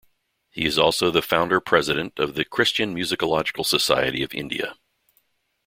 [0.49, 4.75] He is also the Founder-President of the Christian Musicological Society of India.